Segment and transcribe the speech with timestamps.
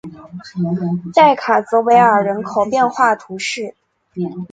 [1.13, 3.75] 代卡泽维尔人口变化图示